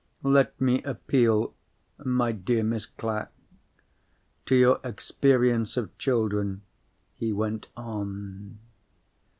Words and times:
"Let 0.23 0.59
me 0.59 0.81
appeal, 0.81 1.53
my 2.03 2.31
dear 2.31 2.63
Miss 2.63 2.87
Clack, 2.87 3.31
to 4.47 4.55
your 4.55 4.79
experience 4.83 5.77
of 5.77 5.95
children," 5.99 6.63
he 7.13 7.31
went 7.31 7.67
on. 7.77 8.57